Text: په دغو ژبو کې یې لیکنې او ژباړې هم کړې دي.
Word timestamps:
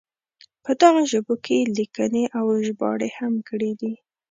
په 0.63 0.71
دغو 0.81 1.01
ژبو 1.11 1.33
کې 1.43 1.55
یې 1.61 1.69
لیکنې 1.77 2.23
او 2.37 2.45
ژباړې 2.65 3.09
هم 3.17 3.33
کړې 3.49 3.71
دي. 3.79 3.93